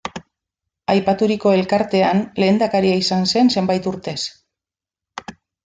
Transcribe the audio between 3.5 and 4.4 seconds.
zenbait urtez.